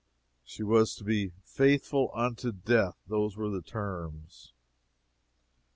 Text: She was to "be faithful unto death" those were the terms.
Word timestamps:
She 0.43 0.63
was 0.63 0.95
to 0.95 1.03
"be 1.03 1.31
faithful 1.43 2.09
unto 2.15 2.51
death" 2.51 2.97
those 3.05 3.37
were 3.37 3.51
the 3.51 3.61
terms. 3.61 4.51